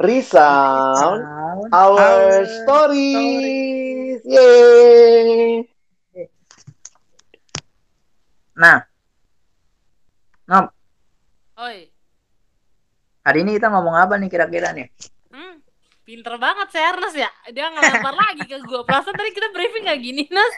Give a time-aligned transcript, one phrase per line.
[0.00, 1.20] Resound
[1.76, 4.24] our, our stories.
[4.24, 5.68] Yeay.
[8.56, 8.80] Nah,
[10.50, 10.66] Ngom,
[11.62, 11.86] Oi.
[13.22, 14.90] hari ini kita ngomong apa nih kira-kira nih?
[15.30, 15.60] Hmm,
[16.02, 17.30] pinter banget si Ernest ya.
[17.54, 18.80] Dia ngelempar lagi ke gue.
[18.82, 20.54] Perasaan tadi kita briefing gak gini, Nas.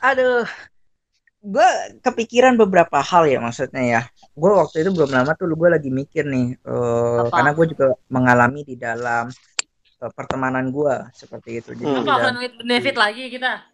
[0.14, 0.44] Aduh,
[1.42, 1.68] gue
[2.04, 4.02] kepikiran beberapa hal ya maksudnya ya.
[4.32, 7.34] Gue waktu itu belum lama tuh gue lagi mikir nih, uh, Apa?
[7.34, 9.26] karena gue juga mengalami di dalam
[9.98, 11.70] uh, pertemanan gue seperti itu.
[11.74, 12.06] Jadi Hmm.
[12.06, 13.66] Apa dalam- with benefit lagi kita?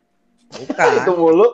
[0.48, 0.88] bukan.
[0.96, 1.48] Itu mulu.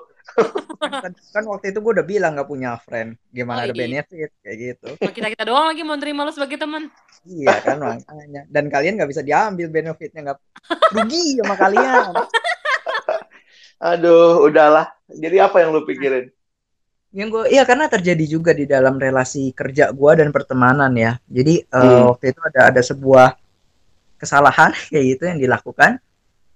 [0.81, 3.81] kan, kan waktu itu gue udah bilang gak punya friend, gimana Oh, ada iya.
[3.85, 4.89] benefit kayak gitu.
[5.03, 6.89] kita kita doang lagi mau terima lu sebagai teman.
[7.23, 8.43] Iya kan makanya.
[8.49, 10.39] Dan kalian nggak bisa diambil benefitnya nggak
[10.91, 12.11] rugi sama kalian.
[13.93, 14.89] Aduh, udahlah.
[15.11, 16.31] Jadi apa yang lu pikirin?
[17.13, 21.13] Yang gue, iya karena terjadi juga di dalam relasi kerja gue dan pertemanan ya.
[21.29, 22.09] Jadi eh, Hmm.
[22.09, 23.27] waktu itu ada ada sebuah
[24.21, 26.01] kesalahan kayak gitu yang dilakukan.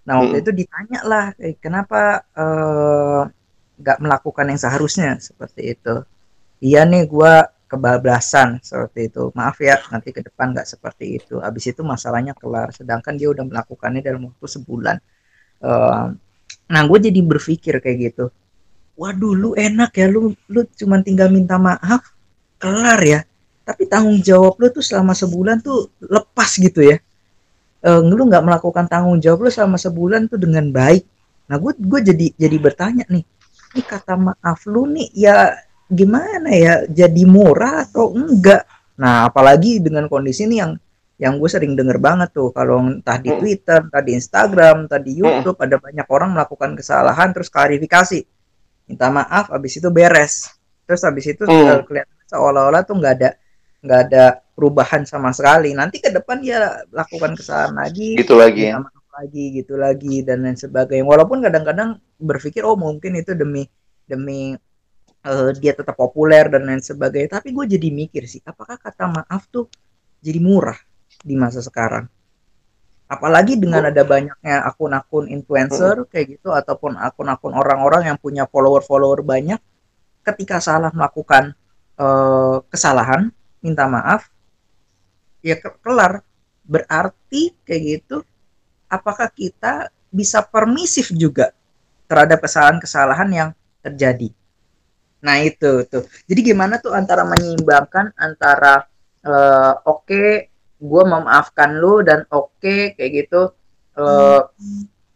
[0.07, 0.43] Nah waktu Hmm.
[0.45, 3.23] itu ditanya lah, eh, kenapa eh,
[3.83, 5.95] nggak melakukan yang seharusnya seperti itu.
[6.65, 7.33] Iya nih gue
[7.73, 9.23] kebablasan seperti itu.
[9.39, 11.35] Maaf ya nanti ke depan nggak seperti itu.
[11.45, 12.73] Habis itu masalahnya kelar.
[12.77, 14.97] Sedangkan dia udah melakukannya dalam waktu sebulan.
[15.65, 16.07] Eh,
[16.73, 18.25] nah gue jadi berpikir kayak gitu
[18.97, 20.07] waduh lu enak ya.
[20.09, 22.03] Lu lu cuman tinggal minta maaf
[22.59, 23.21] kelar ya?
[23.67, 26.97] Tapi tanggung jawab lu tuh selama sebulan tuh lepas gitu ya.
[27.85, 31.05] Eh, lu nggak melakukan tanggung jawab lu selama sebulan tuh dengan baik.
[31.47, 33.23] Nah gue gue jadi jadi bertanya nih
[33.77, 35.53] ini kata maaf lu nih ya
[35.87, 36.75] gimana ya?
[36.89, 38.65] Jadi murah atau enggak?
[38.99, 40.73] Nah apalagi dengan kondisi ini yang
[41.17, 42.53] yang gue sering denger banget tuh.
[42.53, 43.41] Kalau entah di Hmm.
[43.41, 48.21] Twitter, entah di Instagram, entah di YouTube ada banyak orang melakukan kesalahan terus klarifikasi
[48.89, 50.35] minta maaf habis itu beres.
[50.87, 51.83] Terus habis itu Hmm.
[51.87, 53.31] kelihatan seolah-olah tuh nggak ada
[53.85, 54.25] nggak ada
[54.57, 55.75] perubahan sama sekali.
[55.77, 56.59] Nanti ke depan dia
[56.91, 58.83] lakukan kesalahan lagi Gitu lagi ya.
[59.17, 61.05] lagi gitu lagi dan lain sebagainya.
[61.09, 63.65] Walaupun kadang-kadang berpikir oh mungkin itu demi
[64.05, 64.53] demi
[65.27, 67.41] eh, dia tetap populer dan lain sebagainya.
[67.41, 69.67] Tapi gue jadi mikir sih apakah kata maaf tuh
[70.23, 70.79] jadi murah
[71.23, 72.07] di masa sekarang
[73.07, 79.63] apalagi dengan ada banyaknya akun-akun influencer kayak gitu ataupun akun-akun orang-orang yang punya follower-follower banyak
[80.27, 81.55] ketika salah melakukan
[81.99, 83.31] eh, kesalahan
[83.63, 84.27] minta maaf
[85.43, 86.27] ya ke- kelar.
[86.67, 88.27] Berarti kayak gitu
[88.91, 91.55] apakah kita bisa permisif juga
[92.11, 93.51] terhadap kesalahan-kesalahan yang
[93.87, 94.35] terjadi?
[95.23, 96.11] Nah itu tuh.
[96.27, 98.83] Jadi gimana tuh antara menyeimbangkan antara
[99.23, 103.53] eh, oke gue memaafkan lu dan oke kayak gitu.
[103.97, 104.43] Eh,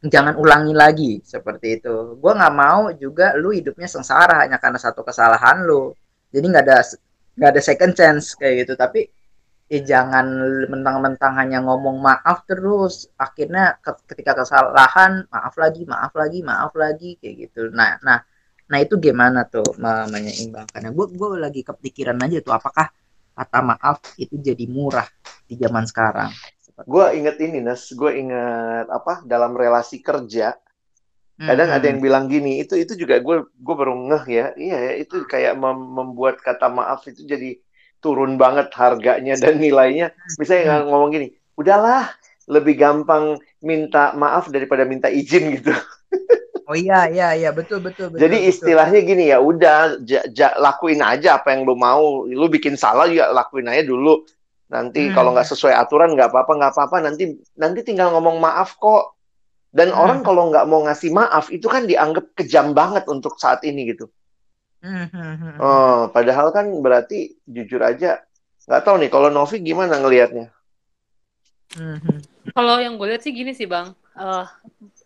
[0.01, 2.17] jangan ulangi lagi seperti itu.
[2.17, 5.93] Gue nggak mau juga lu hidupnya sengsara hanya karena satu kesalahan lu.
[6.33, 6.79] Jadi nggak ada
[7.37, 8.73] nggak ada second chance kayak gitu.
[8.81, 9.05] Tapi
[9.71, 10.27] eh jangan
[10.73, 13.13] mentang-mentang hanya ngomong maaf terus.
[13.21, 17.69] Akhirnya ke- ketika kesalahan maaf lagi maaf lagi maaf lagi kayak gitu.
[17.71, 18.19] Nah nah
[18.71, 20.91] nah itu gimana tuh me- menyeimbangkannya?
[20.97, 22.89] Gue gue lagi kepikiran aja tuh apakah
[23.41, 25.09] kata maaf itu jadi murah
[25.49, 26.29] di zaman sekarang
[26.89, 27.93] Gue inget ini, Nas.
[27.93, 30.57] Gue inget apa dalam relasi kerja.
[31.41, 34.47] Kadang ada yang bilang gini, itu itu juga gue gue baru ngeh ya.
[34.57, 37.57] Iya ya, itu kayak mem- membuat kata maaf itu jadi
[38.01, 40.13] turun banget harganya dan nilainya.
[40.37, 42.13] Misalnya ngomong gini, udahlah
[42.45, 45.73] lebih gampang minta maaf daripada minta izin gitu.
[46.71, 48.51] oh iya iya iya betul betul betul Jadi betul.
[48.55, 52.23] istilahnya gini ya, udah ja- ja- lakuin aja apa yang lu mau.
[52.25, 54.23] Lu bikin salah ya lakuin aja dulu.
[54.71, 55.15] Nanti Hmm.
[55.19, 56.97] kalau nggak sesuai aturan nggak apa-apa nggak apa-apa.
[57.03, 59.19] Nanti nanti tinggal ngomong maaf kok.
[59.75, 59.99] Dan Hmm.
[59.99, 64.07] orang kalau nggak mau ngasih maaf itu kan dianggap kejam banget untuk saat ini gitu.
[64.81, 65.57] Hmm, hmm, hmm.
[65.61, 68.23] Oh, padahal kan berarti jujur aja
[68.65, 70.55] nggak tahu nih kalau Novi gimana ngelihatnya.
[71.75, 72.19] Hmm, hmm.
[72.55, 74.47] Kalau yang gue lihat sih gini sih bang, Eh,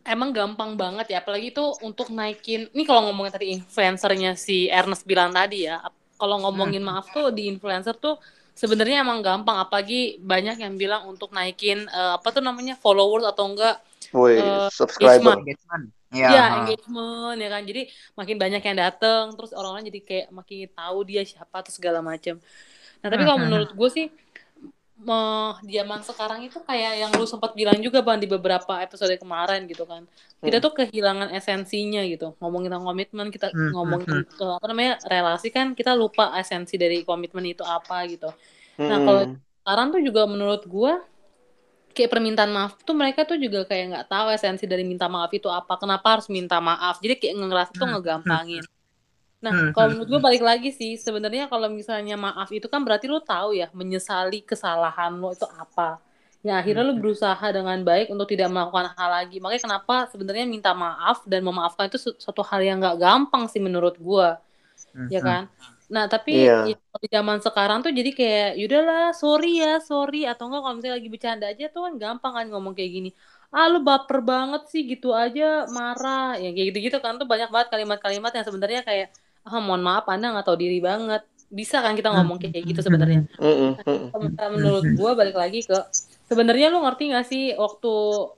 [0.04, 2.69] emang gampang banget ya, apalagi itu untuk naikin.
[2.75, 5.81] Ini kalau ngomongin tadi influencernya si Ernest bilang tadi ya,
[6.20, 8.17] kalau ngomongin maaf tuh di influencer tuh
[8.55, 13.46] sebenarnya emang gampang, apalagi banyak yang bilang untuk naikin eh, apa tuh namanya followers atau
[13.50, 13.76] enggak
[14.12, 15.37] Woi, Eh, subscriber.
[15.37, 15.84] engagement
[16.23, 17.62] ya, ya, engagement ya kan.
[17.69, 17.81] Jadi
[18.19, 22.37] makin banyak yang datang, terus orang-orang jadi kayak makin tahu dia siapa atau segala macam.
[23.02, 24.06] Nah, tapi kalau Hmm, hmm, menurut gue sih
[24.94, 29.67] meh, zaman sekarang itu kayak yang lu sempat bilang juga bang di beberapa episode kemarin
[29.67, 30.06] gitu kan.
[30.44, 30.64] Kita Hmm.
[30.64, 32.25] tuh kehilangan esensinya gitu.
[32.38, 36.75] Ngomongin tentang komitmen kita Hmm, ngomongin hmm, tentang apa namanya relasi kan kita lupa esensi
[36.79, 38.31] dari komitmen itu apa gitu.
[38.91, 39.41] Nah, kalau Hmm.
[39.64, 40.93] sekarang tuh juga menurut gua
[41.94, 45.46] kayak permintaan maaf tuh mereka tuh juga kayak nggak tahu esensi dari minta maaf itu
[45.46, 45.79] apa.
[45.79, 46.99] Kenapa harus minta maaf?
[46.99, 48.64] Jadi kayak ngerasa tuh Hmm, ngegampangin
[49.44, 52.81] Nah, Hmm, kalau hmm, menurut gue balik lagi sih, sebenarnya kalau misalnya maaf itu kan
[52.87, 56.00] berarti lu tahu ya menyesali kesalahan lo itu apa.
[56.46, 57.02] Ya akhirnya lu Hmm.
[57.02, 59.37] berusaha dengan baik untuk tidak melakukan hal lagi.
[59.43, 63.61] Makanya kenapa sebenarnya minta maaf dan memaafkan itu su- suatu hal yang nggak gampang sih
[63.67, 64.29] menurut gue,
[64.94, 65.29] hmm, ya hmm.
[65.29, 65.43] kan?
[65.93, 66.52] Nah, tapi Iya.
[66.69, 70.96] ya, di zaman sekarang tuh jadi kayak yaudahlah sorry ya sorry atau enggak kalau misalnya
[71.00, 73.08] lagi bercanda aja tuh kan gampang kan ngomong kayak gini.
[73.55, 75.43] Ah lu baper banget sih gitu aja
[75.76, 79.06] marah ya kayak gitu-gitu kan tuh banyak banget kalimat-kalimat yang sebenarnya kayak
[79.44, 81.23] ah mohon maaf anda nggak tahu diri banget.
[81.52, 83.29] Bisa kan kita ngomong kayak gitu sebenarnya?
[84.55, 85.76] Menurut gua balik lagi ke
[86.25, 87.93] sebenarnya lu ngerti gak sih waktu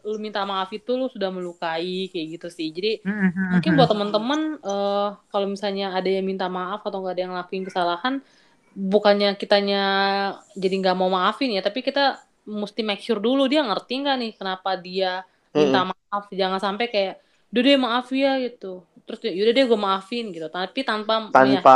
[0.05, 2.69] lu minta maaf itu lu sudah melukai kayak gitu sih.
[2.77, 3.01] Jadi
[3.49, 7.65] mungkin buat teman-teman eh, kalau misalnya ada yang minta maaf atau nggak ada yang ngelakuin
[7.69, 8.15] kesalahan
[8.77, 9.83] bukannya kitanya
[10.53, 14.33] jadi nggak mau maafin ya tapi kita mesti make sure dulu dia ngerti nggak nih
[14.37, 15.25] kenapa dia
[15.57, 16.29] minta maaf.
[16.31, 17.15] Jangan sampai kayak
[17.55, 20.47] udah deh maaf ya gitu terus yaudah deh gue maafin gitu.
[20.59, 21.73] Tapi tanpa tanpa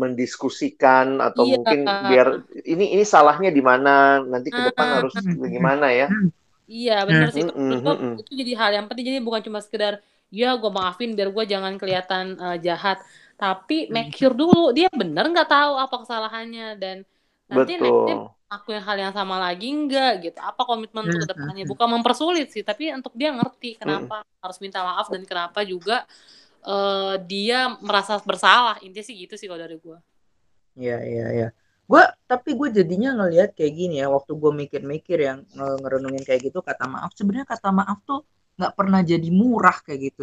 [0.00, 1.54] mendiskusikan atau Iya.
[1.54, 2.26] mungkin biar
[2.72, 3.90] ini ini salahnya di mana?
[4.32, 5.14] Nanti ke depan harus
[5.54, 6.06] gimana ya?
[6.72, 7.44] Iya benar sih.
[7.72, 7.88] Itu,
[8.20, 9.04] itu jadi hal yang penting.
[9.10, 9.94] Jadi bukan cuma sekedar
[10.38, 12.96] ya gue maafin biar gue jangan kelihatan eh, jahat.
[13.40, 16.96] Tapi make sure dulu dia bener nggak tahu apa kesalahannya dan
[17.50, 18.36] nanti betul.
[18.52, 20.38] lakuin hal yang sama lagi enggak gitu.
[20.50, 21.62] Apa komitmen untuk Hmm, ke depannya?
[21.62, 26.06] Hmm, bukan mempersulit sih tapi untuk dia ngerti kenapa harus minta maaf dan kenapa juga
[26.68, 29.98] eh, dia merasa bersalah intinya sih gitu sih kalau dari gue
[30.80, 31.46] Iya iya iya.
[31.90, 36.40] Gue tapi gue jadinya ngelihat kayak gini ya waktu gue mikir-mikir yang nge- ngerenungin kayak
[36.46, 38.18] gitu kata maaf sebenarnya kata maaf tuh
[38.58, 40.22] nggak pernah jadi murah kayak gitu.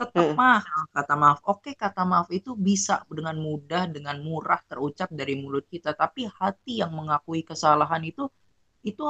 [0.00, 0.34] Tetap Mm.
[0.40, 1.38] mahal kata maaf.
[1.52, 6.72] Oke kata maaf itu bisa dengan mudah dengan murah terucap dari mulut kita tapi hati
[6.82, 8.22] yang mengakui kesalahan itu
[8.90, 9.02] itu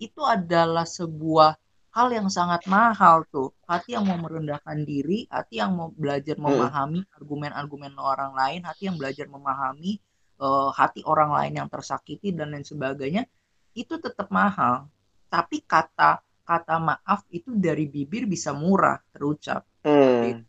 [0.00, 1.50] itu adalah sebuah
[1.90, 3.50] hal yang sangat mahal tuh.
[3.66, 8.96] Hati yang mau merendahkan diri, hati yang mau belajar memahami argumen-argumen orang lain, hati yang
[8.98, 9.98] belajar memahami
[10.40, 13.26] eh, hati orang lain yang tersakiti dan lain sebagainya,
[13.74, 14.90] itu tetap mahal.
[15.30, 19.62] Tapi kata kata maaf itu dari bibir bisa murah terucap.
[19.86, 20.42] Hmm.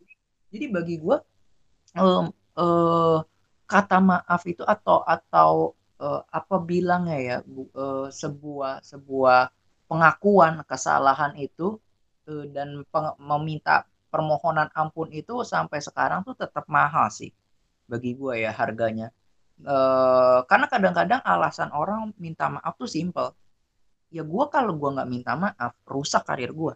[0.50, 1.16] Jadi bagi gue
[1.94, 2.26] em,
[2.58, 3.18] eh,
[3.70, 9.40] kata maaf itu atau atau eh, apa bilangnya ya Bu, eh, sebuah sebuah
[9.92, 11.76] pengakuan kesalahan itu
[12.32, 12.80] eh, dan
[13.20, 17.32] meminta permohonan ampun itu sampai sekarang tuh tetap mahal sih
[17.92, 19.08] bagi gue ya harganya.
[19.74, 23.30] Eh, karena kadang-kadang alasan orang minta maaf tuh simple.
[24.16, 26.74] Ya gue kalau gue nggak minta maaf rusak karir gue.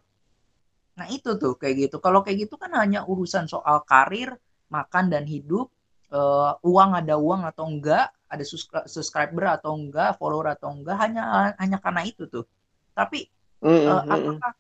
[0.99, 1.97] Nah itu tuh kayak gitu.
[2.05, 4.31] Kalau kayak gitu kan hanya urusan soal karir,
[4.73, 5.67] makan dan hidup,
[6.13, 11.23] eh, uang ada uang atau enggak, ada subscri- subscriber atau enggak, follower atau enggak, hanya
[11.61, 12.45] hanya karena itu tuh.
[12.97, 14.13] Tapi Mm, eh, mm, mm, mm.
[14.13, 14.53] apakah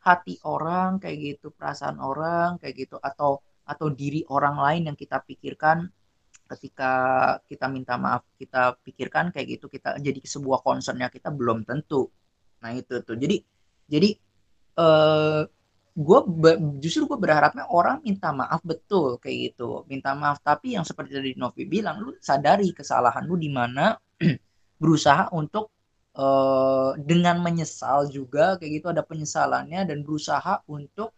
[0.00, 5.22] hati orang kayak gitu, perasaan orang kayak gitu, atau atau diri orang lain yang kita
[5.22, 5.86] pikirkan
[6.50, 6.92] ketika
[7.46, 12.10] kita minta maaf, kita pikirkan kayak gitu, kita jadi sebuah concernnya kita belum tentu.
[12.62, 13.14] Nah itu tuh.
[13.14, 13.38] Jadi
[13.86, 14.10] jadi
[14.80, 15.42] eh
[15.90, 16.20] gue
[16.78, 21.34] justru gue berharapnya orang minta maaf betul kayak gitu minta maaf tapi yang seperti tadi
[21.34, 23.98] Novi bilang lu sadari kesalahan lu di mana
[24.80, 25.74] berusaha untuk
[26.18, 31.10] eh, dengan menyesal juga kayak gitu ada penyesalannya dan berusaha untuk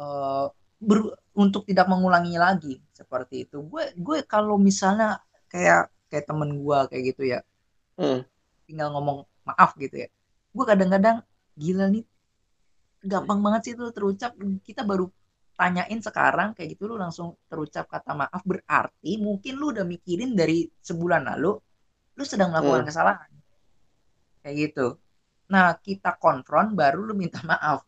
[0.00, 0.46] eh,
[0.88, 3.56] ber- untuk tidak mengulanginya lagi seperti itu.
[3.70, 5.18] Gue gue kalau misalnya
[5.52, 7.40] kayak kayak temen gue kayak gitu ya.
[7.98, 8.24] Hmm.
[8.68, 10.08] tinggal ngomong maaf gitu ya.
[10.54, 11.16] Gue kadang-kadang
[11.56, 12.04] gila nih
[13.12, 14.32] gampang banget sih itu terucap.
[14.68, 15.04] Kita baru
[15.58, 20.66] tanyain sekarang kayak gitu lu langsung terucap kata maaf berarti mungkin lu udah mikirin dari
[20.88, 21.52] sebulan lalu
[22.18, 22.88] lu sedang melakukan Hmm.
[22.88, 23.30] kesalahan
[24.44, 25.00] kayak gitu.
[25.48, 27.80] Nah kita konfront baru lu minta maaf.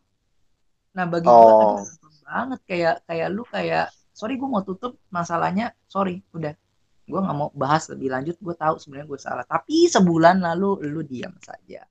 [0.97, 1.77] Nah bagi Oh.
[1.77, 2.59] gampang banget.
[2.65, 5.77] Kayak kayak lu kayak sorry gua mau tutup masalahnya.
[5.85, 6.57] Sorry udah.
[7.05, 8.35] Gua nggak mau bahas lebih lanjut.
[8.41, 9.45] Gue tahu sebenarnya gue salah.
[9.47, 11.85] Tapi sebulan lalu lu diam saja.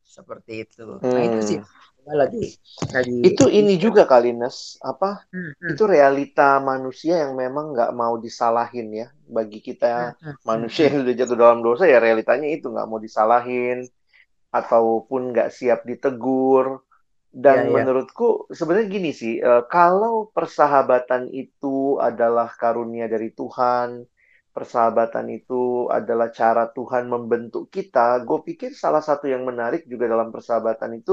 [0.00, 0.96] Seperti itu.
[1.02, 1.58] Nah itu sih.
[1.60, 1.90] Hmm.
[2.02, 2.58] Lagi.
[2.90, 5.22] Lagi Itu ini juga kali Nes, apa?
[5.30, 9.06] Hmm, hmm, itu realita manusia yang memang nggak mau disalahin ya.
[9.30, 12.72] Bagi kita hmm, hmm, manusia yang udah jatuh dalam dosa ya realitanya itu.
[12.74, 13.86] Nggak mau disalahin
[14.58, 16.66] ataupun nggak siap ditegur.
[17.46, 17.76] Dan Iya, iya.
[17.76, 18.24] menurutku
[18.58, 23.88] sebenarnya gini sih, eh, kalau persahabatan itu adalah karunia dari Tuhan,
[24.56, 30.28] persahabatan itu adalah cara Tuhan membentuk kita, gue pikir salah satu yang menarik juga dalam
[30.34, 31.12] persahabatan itu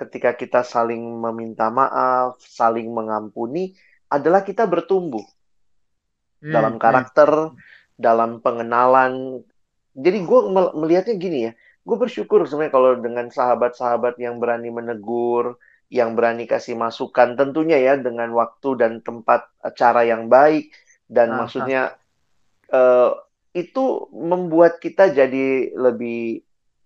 [0.00, 3.76] ketika kita saling meminta maaf, saling mengampuni,
[4.16, 5.24] adalah kita bertumbuh
[6.42, 7.30] Hmm, dalam hmm, karakter,
[7.96, 9.42] dalam pengenalan.
[9.94, 10.40] Jadi gue
[10.80, 11.52] melihatnya gini ya,
[11.86, 15.56] gue bersyukur sebenarnya kalau dengan sahabat-sahabat yang berani menegur,
[15.90, 20.70] yang berani kasih masukan, tentunya ya dengan waktu dan tempat cara yang baik,
[21.10, 21.80] dan Ah, maksudnya
[22.72, 23.10] eh,
[23.54, 23.84] itu
[24.14, 26.42] membuat kita jadi lebih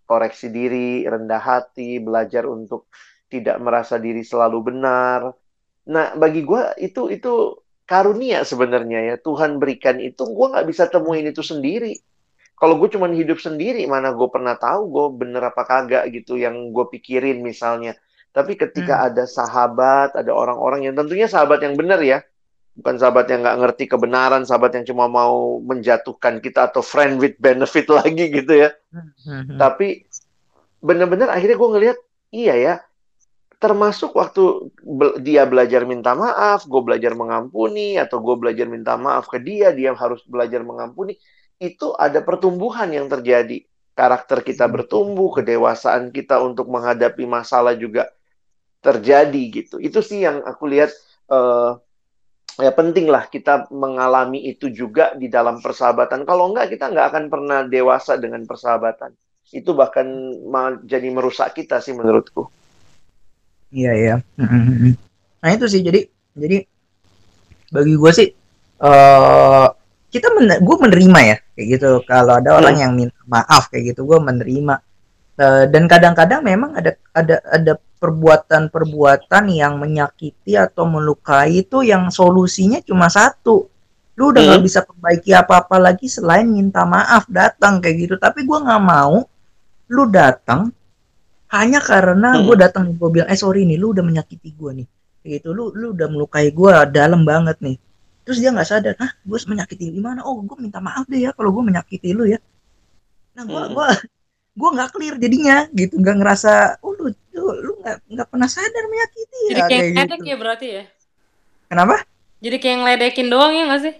[0.08, 2.88] koreksi diri, rendah hati, belajar untuk
[3.32, 5.20] tidak merasa diri selalu benar.
[5.92, 7.30] Nah, bagi gue itu itu
[7.84, 11.92] karunia sebenarnya ya Tuhan berikan itu gue nggak bisa temuin itu sendiri.
[12.54, 16.54] Kalau gue cuman hidup sendiri, mana gue pernah tahu gue bener apa kagak gitu yang
[16.70, 17.98] gue pikirin misalnya.
[18.34, 22.22] Tapi ketika ada sahabat, ada orang-orang yang tentunya sahabat yang benar ya,
[22.74, 27.38] bukan sahabat yang nggak ngerti kebenaran, sahabat yang cuma mau menjatuhkan kita atau friend with
[27.38, 28.74] benefit lagi gitu ya.
[28.90, 29.54] Hmm.
[29.54, 30.06] Tapi
[30.82, 31.98] bener-bener akhirnya gue ngelihat,
[32.34, 32.74] iya ya,
[33.62, 39.30] termasuk waktu be- dia belajar minta maaf, gue belajar mengampuni, atau gue belajar minta maaf
[39.30, 41.16] ke dia, dia harus belajar mengampuni,
[41.58, 43.62] itu ada pertumbuhan yang terjadi.
[43.94, 48.10] Karakter kita bertumbuh, kedewasaan kita untuk menghadapi masalah juga
[48.82, 49.78] terjadi gitu.
[49.78, 50.90] Itu sih yang aku lihat
[51.30, 51.70] eh,
[52.58, 56.26] ya penting lah kita mengalami itu juga di dalam persahabatan.
[56.26, 59.14] Kalau enggak kita nggak akan pernah dewasa dengan persahabatan.
[59.54, 60.06] Itu bahkan
[60.82, 62.50] jadi merusak kita sih menurutku.
[63.70, 64.14] Iya iya.
[64.38, 64.94] Mm-mm.
[65.38, 66.02] Nah itu sih jadi
[66.34, 66.66] jadi
[67.70, 68.28] bagi gue sih
[68.82, 69.68] eh
[70.14, 71.88] kita men gue menerima ya kayak gitu.
[72.06, 74.74] Kalau ada orang yang minta maaf kayak gitu gue menerima.
[75.34, 82.78] Eh, dan kadang-kadang memang ada ada ada perbuatan-perbuatan yang menyakiti atau melukai itu yang solusinya
[82.84, 83.66] cuma satu.
[84.14, 84.68] Lu udah nggak Hmm.
[84.70, 88.14] bisa perbaiki apa-apa lagi selain minta maaf datang kayak gitu.
[88.14, 89.26] Tapi gue nggak mau
[89.90, 90.70] lu datang
[91.50, 92.46] hanya karena Hmm.
[92.46, 94.86] gue datang gue bilang eh sorry nih lu udah menyakiti gue nih.
[95.18, 97.74] Kayak gitu lu lu udah melukai gue dalam banget nih
[98.24, 101.30] terus dia nggak sadar ah gue menyakiti di mana oh gue minta maaf deh ya
[101.36, 102.40] kalau gue menyakiti lu ya
[103.36, 103.74] nah gue Hmm.
[103.76, 103.86] gue
[104.54, 109.40] gue nggak clear jadinya gitu nggak ngerasa oh lu lu nggak nggak pernah sadar menyakiti
[109.50, 110.84] Jadi ya kayak kayak ngedek gitu ya berarti ya.
[111.68, 111.94] kenapa
[112.44, 113.94] Jadi kayak ngeledekin doang ya nggak sih?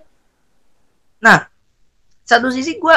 [2.25, 2.97] satu sisi gue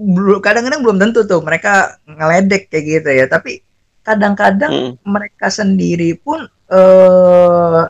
[0.00, 3.60] belum kadang-kadang belum tentu tuh mereka ngeledek kayak gitu ya tapi
[4.02, 4.92] kadang-kadang Hmm.
[5.04, 7.82] mereka sendiri pun eh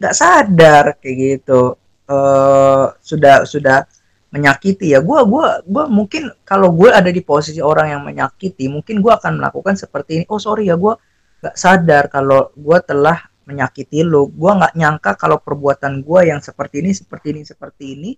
[0.00, 1.76] nggak sadar kayak gitu
[2.10, 3.86] eh sudah sudah
[4.34, 5.00] menyakiti ya.
[5.02, 9.38] Gua gua gua mungkin kalau gue ada di posisi orang yang menyakiti mungkin gua akan
[9.42, 10.24] melakukan seperti ini.
[10.30, 10.98] Oh sorry ya gua
[11.40, 16.82] nggak sadar kalau gua telah menyakiti lo gua nggak nyangka kalau perbuatan gua yang seperti
[16.82, 18.10] ini seperti ini seperti ini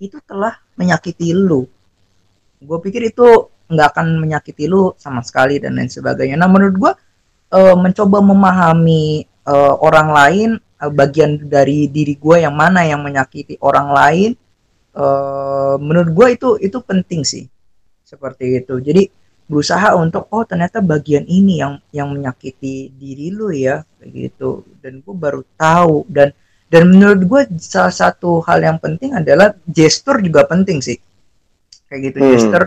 [0.00, 1.68] itu telah menyakiti lu.
[2.60, 6.40] Gue pikir itu nggak akan menyakiti lu sama sekali dan lain sebagainya.
[6.40, 6.92] Nah menurut gue
[7.54, 10.50] eh, mencoba memahami eh, orang lain
[10.88, 14.30] bagian dari diri gue yang mana yang menyakiti orang lain
[14.96, 17.44] eh, menurut gue itu itu penting sih.
[18.06, 18.80] Seperti itu.
[18.80, 19.06] Jadi
[19.50, 24.64] berusaha untuk oh ternyata bagian ini yang yang menyakiti diri lu ya kayak gitu.
[24.80, 26.08] Dan gue baru tahu.
[26.08, 26.32] Dan
[26.70, 30.98] dan menurut gue salah satu hal yang penting adalah gestur juga penting sih.
[31.90, 32.30] Kayak gitu Hmm.
[32.34, 32.62] gestur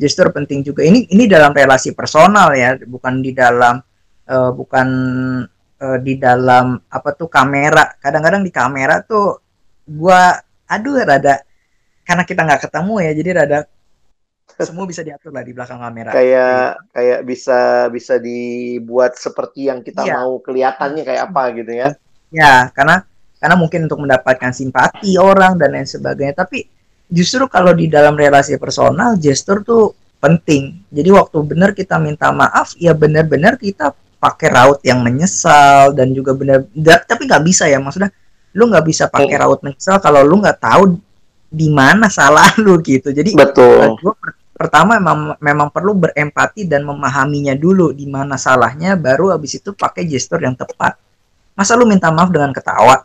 [0.00, 0.82] gestur penting juga.
[0.82, 3.78] Ini ini dalam relasi personal ya bukan di dalam
[4.28, 4.88] eh, bukan
[5.82, 7.98] eh, di dalam apa tuh kamera.
[7.98, 9.42] Kadang-kadang di kamera tuh
[9.82, 10.38] gua
[10.70, 11.42] aduh rada
[12.06, 13.58] karena kita nggak ketemu ya jadi rada
[14.68, 16.10] semua bisa diatur lah di belakang kamera.
[16.14, 20.22] Kayak kayak bisa bisa dibuat seperti yang kita Iya.
[20.22, 21.88] mau kelihatannya kayak apa gitu ya.
[22.30, 23.02] ya karena
[23.42, 26.46] karena mungkin untuk mendapatkan simpati orang dan lain sebagainya.
[26.46, 26.62] Tapi
[27.10, 30.78] justru kalau di dalam relasi personal gestur tuh penting.
[30.94, 33.90] Jadi waktu benar kita minta maaf ya benar-benar kita
[34.22, 36.62] pakai raut yang menyesal dan juga benar
[37.10, 38.14] tapi nggak bisa ya maksudnya
[38.54, 40.94] lu nggak bisa pakai raut menyesal kalau lu nggak tahu
[41.52, 43.12] di mana salah lu gitu.
[43.12, 44.00] Jadi Betul.
[44.00, 44.14] gue
[44.56, 50.08] pertama memang memang perlu berempati dan memahaminya dulu di mana salahnya baru habis itu pakai
[50.08, 50.96] gestur yang tepat.
[51.52, 53.04] Masa lu minta maaf dengan ketawa?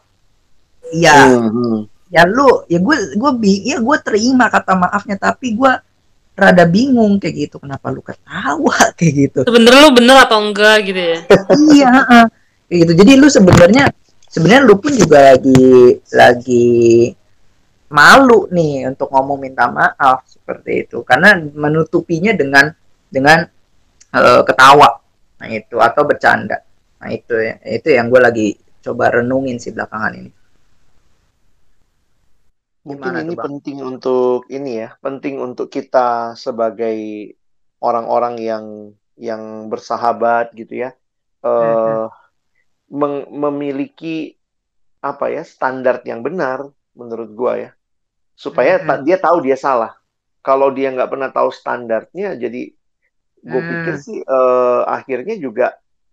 [0.95, 1.43] Iya.
[1.43, 1.83] Hmm.
[2.07, 5.71] ya lu ya gue gue bi ya gue terima kata maafnya tapi gue
[6.37, 7.55] rada bingung kayak gitu.
[7.57, 8.77] Kenapa lu ketawa?
[8.97, 9.39] Kayak gitu.
[9.49, 11.17] Sebenernya lu bener atau enggak gitu ya?
[11.73, 12.25] iya heeh.
[12.69, 12.93] kayak gitu.
[12.93, 13.83] Jadi lu sebenarnya
[14.29, 16.69] sebenarnya lu pun juga lagi lagi
[17.87, 21.01] malu nih untuk ngomong minta maaf seperti itu.
[21.01, 22.69] Karena menutupinya dengan
[23.09, 23.41] dengan
[24.13, 24.89] eh, ketawa.
[25.41, 25.81] Nah itu.
[25.81, 26.61] Atau bercanda.
[27.01, 27.57] Nah itu ya.
[27.65, 28.47] Itu yang gue lagi
[28.85, 30.36] coba renungin sih belakangan ini
[32.87, 35.99] Mungkin Gimana ini tuh, penting untuk ini ya, penting untuk kita
[36.45, 36.97] sebagai
[37.87, 38.65] orang-orang yang
[39.27, 40.89] yang bersahabat gitu ya,
[41.47, 42.03] eh
[42.99, 44.35] meng- memiliki
[45.11, 46.59] apa ya standar yang benar
[46.99, 47.69] menurut gua ya,
[48.45, 49.93] supaya ta- dia tahu dia salah.
[50.47, 52.61] Kalau dia nggak pernah tahu standarnya, jadi
[53.51, 54.05] gue pikir Hmm.
[54.05, 55.65] sih eh, akhirnya juga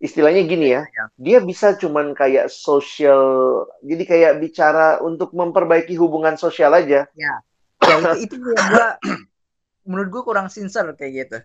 [0.02, 1.04] istilahnya gini ya, Ya.
[1.16, 7.06] dia bisa cuman kayak social, jadi kayak bicara untuk memperbaiki hubungan sosial aja.
[7.14, 7.34] Ya,
[7.80, 8.88] itu itu yang gua
[9.88, 11.38] menurut gua kurang sincere kayak gitu.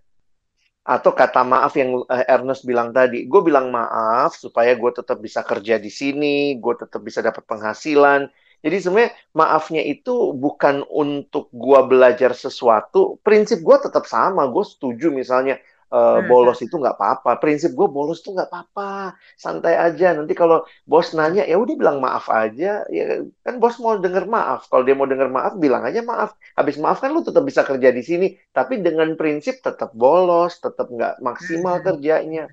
[0.84, 5.46] Atau kata maaf yang eh, Ernest bilang tadi, gue bilang maaf supaya gue tetap bisa
[5.46, 8.26] kerja di sini, gue tetap bisa dapat penghasilan.
[8.60, 13.22] Jadi sebenarnya maafnya itu bukan untuk gue belajar sesuatu.
[13.22, 14.50] Prinsip gue tetap sama.
[14.50, 16.30] Gue setuju misalnya Hmm.
[16.30, 17.30] bolos itu nggak apa-apa.
[17.42, 19.18] Prinsip gue bolos itu nggak apa-apa.
[19.44, 20.06] Santai aja.
[20.18, 22.86] Nanti kalau bos nanya, ya udah bilang maaf aja.
[22.94, 23.04] Ya
[23.46, 24.70] kan bos mau denger maaf.
[24.70, 26.30] Kalau dia mau denger maaf, bilang aja maaf.
[26.58, 28.26] Habis maaf kan lu tetap bisa kerja di sini.
[28.54, 31.86] Tapi dengan prinsip tetap bolos, tetap nggak maksimal Hmm.
[31.88, 32.46] kerjanya.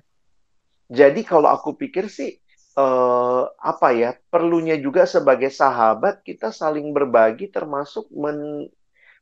[0.87, 2.31] Jadi kalau aku pikir sih
[2.77, 8.69] eh, apa ya perlunya juga sebagai sahabat kita saling berbagi termasuk men-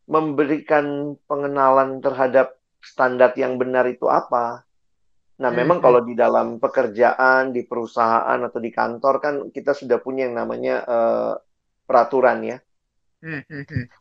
[0.09, 2.54] memberikan pengenalan terhadap
[2.85, 4.61] standar yang benar itu apa.
[5.35, 5.85] Nah, Hmm, memang hmm.
[5.85, 10.75] kalau di dalam pekerjaan, di perusahaan atau di kantor kan kita sudah punya yang namanya
[10.85, 11.33] eh,
[11.83, 12.57] peraturan ya.
[13.25, 13.41] Hmm.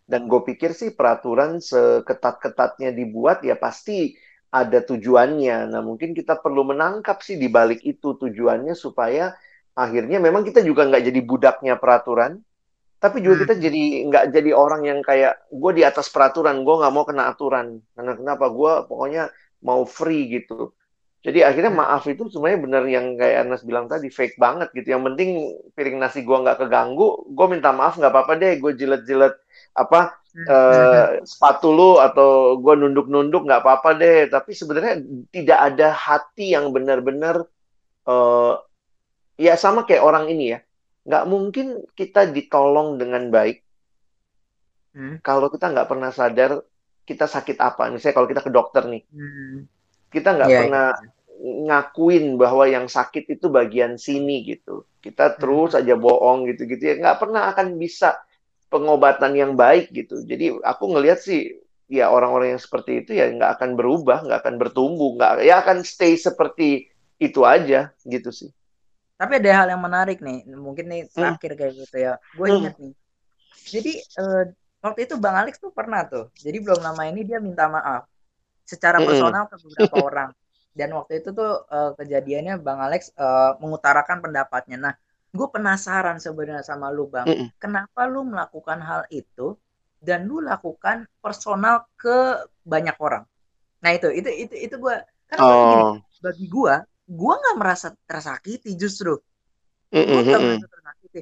[0.05, 4.12] Dan gue pikir sih peraturan seketat-ketatnya dibuat ya pasti
[4.53, 5.73] ada tujuannya.
[5.73, 9.35] Nah, mungkin kita perlu menangkap sih di balik itu tujuannya supaya
[9.75, 12.38] akhirnya memang kita juga nggak jadi budaknya peraturan,
[13.04, 13.42] tapi juga Hmm.
[13.44, 15.32] kita jadi nggak jadi orang yang kayak
[15.62, 17.66] gue di atas peraturan, gue nggak mau kena aturan.
[17.96, 18.44] Karena kenapa?
[18.58, 19.23] Gue pokoknya
[19.68, 20.73] mau free gitu.
[21.26, 21.80] Jadi akhirnya Hmm.
[21.82, 24.88] maaf itu sebenarnya benar yang kayak Ernest bilang tadi fake banget gitu.
[24.94, 25.30] Yang penting
[25.76, 27.04] piring nasi gua nggak keganggu,
[27.37, 28.52] gue minta maaf nggak apa-apa deh.
[28.62, 29.34] Gue jilet-jilet
[29.76, 29.99] apa
[30.37, 34.18] hmm, eh, sepatu lu atau gue nunduk-nunduk nggak apa-apa deh.
[34.34, 34.94] Tapi sebenarnya
[35.34, 37.37] tidak ada hati yang benar-benar
[38.08, 38.52] eh,
[39.46, 40.58] ya sama kayak orang ini ya.
[41.08, 41.66] Nggak mungkin
[41.99, 43.56] kita ditolong dengan baik
[44.94, 46.50] hmm, kalau kita nggak pernah sadar
[47.08, 47.82] kita sakit apa.
[47.92, 49.02] Misalnya kalau kita ke dokter nih.
[49.12, 49.68] hmm.
[50.14, 50.94] kita nggak Iya, pernah
[51.68, 54.87] ngakuin bahwa yang sakit itu bagian sini gitu.
[55.04, 58.16] Kita terus aja bohong gitu-gitu ya nggak pernah akan bisa
[58.73, 60.23] pengobatan yang baik gitu.
[60.25, 61.40] Jadi aku ngelihat sih
[61.90, 65.78] ya orang-orang yang seperti itu ya nggak akan berubah, nggak akan bertumbuh, nggak ya akan
[65.86, 66.88] stay seperti
[67.21, 68.50] itu aja gitu sih.
[69.25, 71.34] Tapi ada hal yang menarik nih, mungkin nih Hmm.
[71.34, 72.13] terakhir kayak gitu ya.
[72.37, 72.56] Gue Hmm.
[72.56, 72.93] inget nih.
[73.75, 74.43] Jadi eh,
[74.84, 76.25] waktu itu Bang Alex tuh pernah tuh.
[76.45, 78.04] Jadi belum lama ini dia minta maaf
[78.65, 79.04] secara Mm-mm.
[79.04, 80.30] personal ke beberapa orang.
[80.78, 84.76] Dan waktu itu tuh eh, kejadiannya Bang Alex eh, mengutarakan pendapatnya.
[84.80, 84.95] Nah,
[85.37, 87.30] gue penasaran sebenarnya sama lu Bang.
[87.63, 89.56] Kenapa lu melakukan hal itu
[90.04, 93.25] dan lu lakukan personal ke banyak orang?
[93.84, 94.97] Nah itu itu itu itu gue
[95.30, 96.04] kan gini, Oh.
[96.25, 99.17] bagi gue, gue nggak merasa tersakiti justru
[99.93, 100.25] mm-mm.
[100.25, 101.21] merasa tersakiti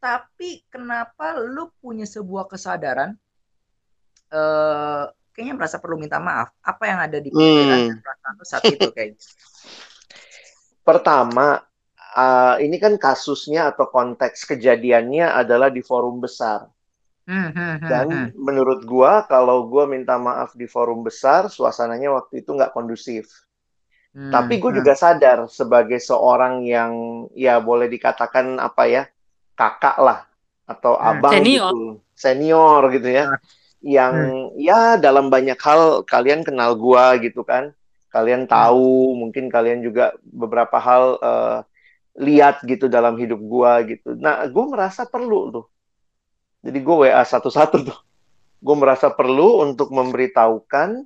[0.00, 3.16] tapi kenapa lu punya sebuah kesadaran
[4.34, 7.90] eh kayaknya merasa perlu minta maaf apa yang ada di pikiran Hmm.
[7.90, 9.18] dan perasaan lu saat itu kayaknya
[10.84, 11.64] Pertama,
[12.16, 16.68] uh, ini kan kasusnya atau konteks kejadiannya adalah di forum besar.
[17.24, 18.28] hmm, hmm, hmm, Dan hmm.
[18.36, 23.43] menurut gua, kalau gua minta maaf di forum besar, suasananya waktu itu nggak kondusif.
[24.14, 26.92] Hmm, Tapi gue hmm, juga sadar sebagai seorang yang
[27.34, 29.02] ya boleh dikatakan apa ya
[29.58, 30.18] kakak lah
[30.66, 31.20] atau Hmm.
[31.20, 31.74] abang Senior.
[31.74, 33.38] gitu, senior gitu ya, Hmm.
[33.82, 34.14] yang
[34.56, 37.74] ya dalam banyak hal kalian kenal gua gitu kan,
[38.14, 41.58] kalian tahu, mungkin kalian juga beberapa hal eh,
[42.26, 44.14] lihat gitu dalam hidup gua gitu.
[44.14, 45.66] Nah, gue merasa perlu tuh.
[46.64, 47.98] Jadi gue WA satu-satu tuh.
[48.64, 51.04] Gue merasa perlu untuk memberitahukan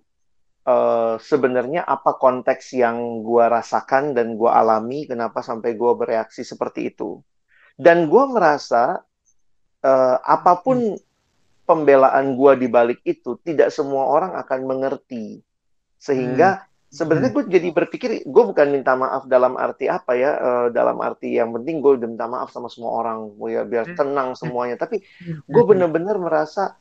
[0.68, 6.81] eh, sebenarnya apa konteks yang gua rasakan dan gua alami, kenapa sampai gua bereaksi seperti
[6.92, 7.11] itu.
[7.78, 9.00] Dan gua merasa
[9.83, 10.78] eh, apa pun
[11.68, 15.40] pembelaan gua di balik itu, tidak semua orang akan mengerti.
[15.98, 20.96] Sehingga sebenarnya gue jadi berpikir, gue bukan minta maaf dalam arti apa ya, eh, dalam
[21.04, 23.18] arti yang penting gue udah minta maaf sama semua orang,
[23.52, 23.96] ya biar Hmm.
[23.98, 24.76] tenang semuanya.
[24.81, 26.78] Tapi hmm, gue hmm, bener-bener merasa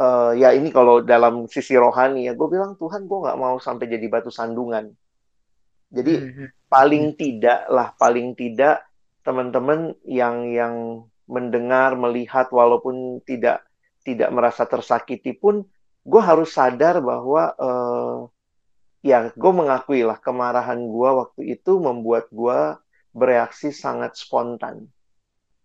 [0.00, 3.86] eh, ya ini kalau dalam sisi rohani ya gue bilang Tuhan gue nggak mau sampai
[3.88, 4.92] jadi batu sandungan
[5.92, 6.48] jadi hmm, hmm.
[6.68, 8.84] paling tidak lah paling tidak
[9.26, 10.74] teman-teman yang yang
[11.26, 13.66] mendengar melihat walaupun tidak
[14.06, 15.66] tidak merasa tersakiti pun
[16.06, 18.18] gue harus sadar bahwa eh,
[19.06, 22.78] ya gue mengakui lah kemarahan gue waktu itu membuat gue
[23.10, 24.90] bereaksi sangat spontan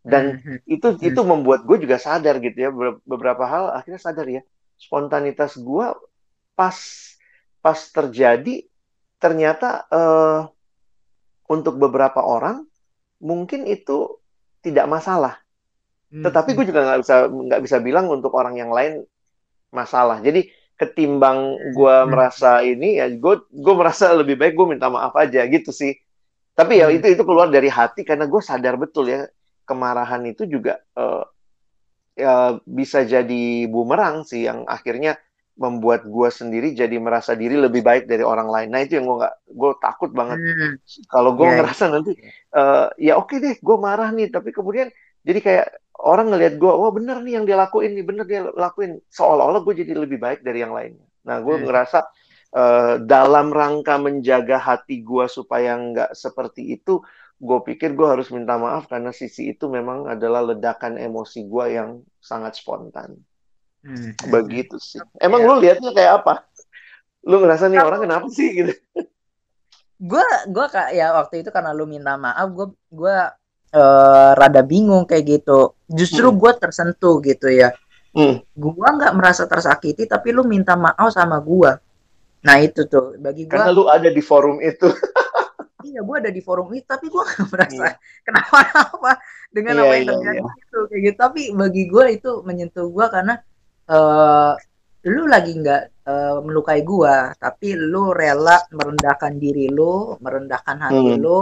[0.05, 0.57] dan Hmm, hmm.
[0.65, 4.41] itu itu membuat gue juga sadar gitu ya Be- beberapa hal akhirnya sadar ya
[4.79, 5.85] spontanitas gue
[6.57, 6.77] pas
[7.61, 8.65] pas terjadi
[9.21, 10.39] ternyata eh,
[11.51, 12.63] untuk beberapa orang
[13.23, 14.21] mungkin itu
[14.65, 15.41] tidak masalah
[16.11, 19.03] Hmm, tetapi gue juga nggak bisa nggak bisa bilang untuk orang yang lain
[19.73, 20.47] masalah jadi
[20.79, 21.39] ketimbang
[21.75, 22.11] gue Hmm.
[22.11, 25.93] merasa ini ya gue gue merasa lebih baik gue minta maaf aja gitu sih
[26.57, 26.93] Tapi ya Hmm.
[26.93, 29.25] itu itu keluar dari hati karena gue sadar betul ya
[29.71, 31.23] kemarahan itu juga eh,
[32.15, 35.15] ya bisa jadi bumerang sih yang akhirnya
[35.55, 38.67] membuat gue sendiri jadi merasa diri lebih baik dari orang lain.
[38.73, 40.75] Nah itu yang gue nggak, gue takut banget Hmm.
[41.11, 41.61] kalau gue Iya, iya.
[41.61, 42.11] ngerasa nanti
[42.55, 44.89] eh, ya oke deh gue marah nih tapi kemudian
[45.27, 45.67] jadi kayak
[46.01, 49.75] orang ngelihat gue wah bener nih yang dia lakuin nih bener dia lakuin seolah-olah gue
[49.85, 51.63] jadi lebih baik dari yang lainnya nah gue Hmm.
[51.67, 51.99] ngerasa
[52.55, 56.99] eh, dalam rangka menjaga hati gue supaya nggak seperti itu
[57.41, 61.89] gue pikir gue harus minta maaf karena sisi itu memang adalah ledakan emosi gue yang
[62.17, 63.17] sangat spontan
[63.81, 64.13] Hmm.
[64.29, 65.47] begitu sih emang Ya.
[65.49, 66.45] lu lihatnya kayak apa
[67.25, 68.73] lu ngerasa nih orang kenapa sih gitu
[69.97, 73.17] Gua gua kak ya waktu itu karena lu minta maaf, gua gua
[73.69, 75.77] eh, rada bingung kayak gitu.
[75.87, 76.37] Justru Hmm.
[76.37, 77.69] gua tersentuh gitu ya.
[78.11, 78.41] Hmm.
[78.51, 81.77] Gua nggak merasa tersakiti, tapi lu minta maaf sama gua.
[82.41, 83.61] Nah itu tuh bagi gua.
[83.61, 84.89] karena lu ada di forum itu
[85.81, 87.85] Iya, gue ada di forum itu, tapi gue gak merasa
[88.25, 89.11] kenapa-napa
[89.55, 91.17] dengan Iya, apa yang iya, terjadi itu kayak gitu.
[91.25, 93.33] Tapi bagi gue itu menyentuh gue karena
[93.91, 94.51] eh
[95.13, 101.21] lu lagi nggak eh, melukai gue, tapi lu rela merendahkan diri lu, merendahkan hati Hmm.
[101.23, 101.37] lu,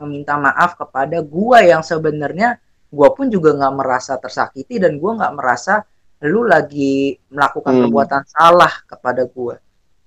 [0.00, 2.48] meminta maaf kepada gue yang sebenarnya
[2.92, 5.84] gue pun juga nggak merasa tersakiti dan gue nggak merasa
[6.28, 7.80] lu lagi melakukan Hmm.
[7.80, 9.54] perbuatan salah kepada gue.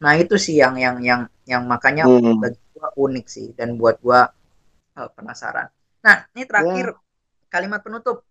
[0.04, 2.38] Nah itu sih yang yang yang yang makanya Hmm.
[2.42, 4.26] bagi gua unik sih dan buat gua
[4.98, 5.70] eh, penasaran.
[6.02, 6.98] Nah, ini terakhir
[7.54, 8.26] kalimat penutup.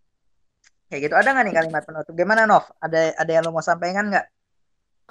[0.91, 2.13] Kayak gitu ada nggak nih kalimat penutup?
[2.19, 2.67] Gimana Nov?
[2.83, 4.27] Ada ada yang lo mau sampaikan nggak?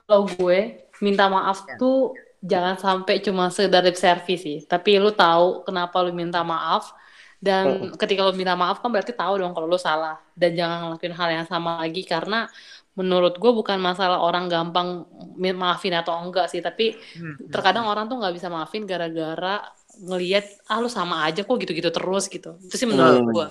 [0.04, 1.80] Kalau gue minta maaf Ya.
[1.80, 2.12] tuh
[2.44, 6.92] jangan sampai cuma sekedar lip service sih, tapi lu tahu kenapa lu minta maaf
[7.40, 11.16] dan ketika lu minta maaf kan berarti tahu dong kalau lu salah dan jangan ngelakuin
[11.16, 12.52] hal yang sama lagi karena
[13.00, 15.08] menurut gue bukan masalah orang gampang
[15.40, 17.36] maafin atau enggak sih, tapi Hmm.
[17.48, 19.64] terkadang orang tuh nggak bisa maafin gara-gara
[20.04, 22.60] ngelihat ah lu sama aja kok gitu-gitu terus gitu.
[22.60, 23.32] Itu sih menurut Hmm.
[23.32, 23.48] gue.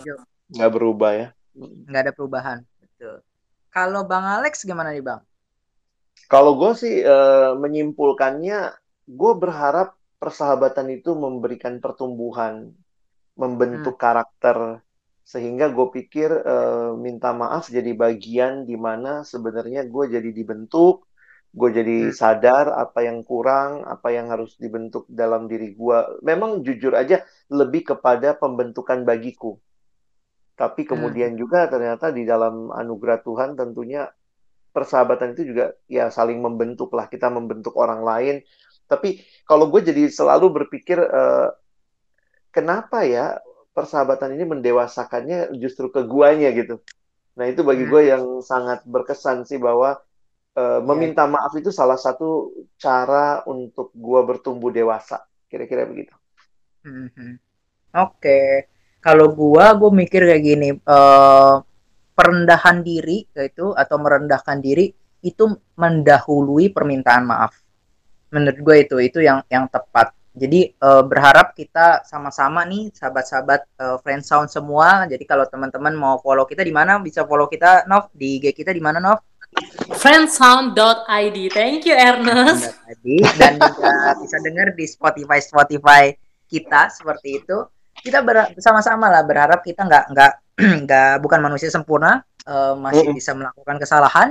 [0.49, 2.59] nggak berubah ya nggak ada perubahan.
[2.79, 3.21] Betul.
[3.69, 5.21] Kalau Bang Alex gimana nih Bang?
[6.29, 8.61] Kalau gue sih eh, menyimpulkannya,
[9.09, 12.75] gue berharap persahabatan itu memberikan pertumbuhan,
[13.39, 14.83] membentuk karakter,
[15.33, 20.95] sehingga gue pikir eh, minta maaf jadi bagian di mana sebenarnya gue jadi dibentuk,
[21.59, 22.17] gue jadi Hmm.
[22.21, 25.99] sadar apa yang kurang, apa yang harus dibentuk dalam diri gue.
[26.31, 27.17] Memang jujur aja
[27.61, 29.51] lebih kepada pembentukan bagiku.
[30.59, 34.11] Tapi kemudian juga ternyata di dalam anugerah Tuhan tentunya
[34.75, 38.37] persahabatan itu juga ya saling membentuk lah kita membentuk orang lain
[38.91, 41.49] tapi kalau gue jadi selalu berpikir eh,
[42.53, 43.39] kenapa ya
[43.79, 46.77] persahabatan ini mendewasakannya justru ke guanya gitu
[47.39, 47.93] nah itu bagi Hmm.
[47.93, 49.91] gue yang sangat berkesan sih bahwa
[50.61, 52.29] eh, meminta maaf itu salah satu
[52.85, 55.17] cara untuk gue bertumbuh dewasa
[55.51, 56.15] kira-kira begitu
[56.87, 57.31] Mhm.
[58.05, 58.41] Oke,
[59.07, 61.55] kalau gua gua mikir kayak gini, eh
[62.19, 63.19] perendahan diri
[63.51, 64.87] itu atau merendahkan diri
[65.23, 65.45] itu
[65.79, 67.53] mendahului permintaan maaf.
[68.35, 70.09] Menurut gue itu itu yang yang tepat.
[70.39, 75.05] Jadi eh, berharap kita sama-sama nih sahabat-sahabat eh, friend sound semua.
[75.11, 78.71] Jadi kalau teman-teman mau follow kita di mana bisa follow kita Nov di IG kita
[78.71, 79.19] di mana Nov?
[79.99, 81.39] Friendsound.id.
[81.51, 82.71] Thank you Ernest.
[82.87, 86.03] tadi dan juga bisa dengar di Spotify Spotify
[86.47, 87.67] kita seperti itu
[87.99, 90.33] kita ber- bersama-sama lah berharap kita nggak nggak
[90.87, 93.19] nggak bukan manusia sempurna eh, masih Mm-mm.
[93.19, 94.29] bisa melakukan kesalahan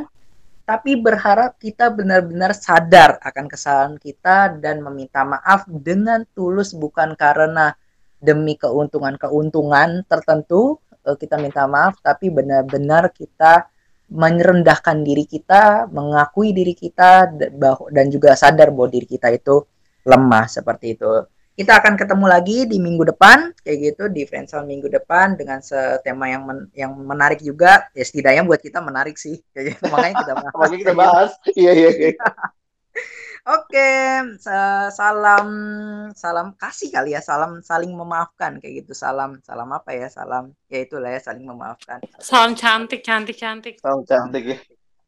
[0.67, 7.71] tapi berharap kita benar-benar sadar akan kesalahan kita dan meminta maaf dengan tulus bukan karena
[8.19, 13.71] demi keuntungan-keuntungan tertentu eh, kita minta maaf tapi benar-benar kita
[14.07, 17.27] merendahkan diri kita, mengakui diri kita
[17.91, 19.67] dan juga sadar bahwa diri kita itu
[20.07, 21.11] lemah seperti itu.
[21.57, 25.97] Kita akan ketemu lagi di minggu depan kayak gitu di Friendzone minggu depan dengan se-
[26.05, 27.89] tema yang men- yang menarik juga.
[27.97, 29.41] Ya setidaknya buat kita menarik sih.
[29.57, 29.89] Kayak gitu.
[29.89, 30.53] Makanya kita bahas.
[30.61, 32.09] makanya kita bahas iya iya iya
[33.47, 33.89] Oke,
[34.43, 35.47] sa- salam
[36.13, 38.93] salam kasih kali ya, salam saling memaafkan kayak gitu.
[38.93, 40.11] Salam salam apa ya?
[40.13, 42.03] Salam ya itulah ya saling memaafkan.
[42.21, 43.79] Salam cantik, cantik, cantik.
[43.81, 44.57] Salam cantik ya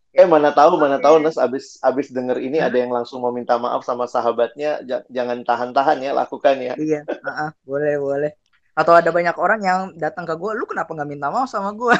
[0.09, 3.61] Eh mana tahu mana tahu Nes abis abis denger ini ada yang langsung mau minta
[3.61, 8.31] maaf sama sahabatnya Ja- jangan tahan-tahan ya lakukan ya Iya, heeh, boleh boleh.
[8.73, 11.93] Atau ada banyak orang yang datang ke gue, lu kenapa nggak minta maaf sama gue?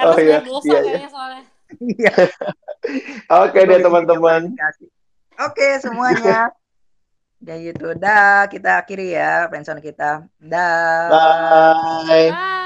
[0.00, 0.80] Ernest iya, iya, iya.
[0.82, 1.42] kayaknya soalnya.
[1.80, 2.12] Iya.
[3.44, 4.42] oke deh teman-teman
[5.40, 6.52] Oke semuanya.
[7.40, 7.86] Kayak gitu.
[7.96, 10.28] Dah, kita akhiri ya friendzone kita.
[10.36, 11.08] Dah.
[11.08, 12.61] bye Bye.